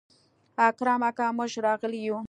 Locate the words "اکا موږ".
1.09-1.51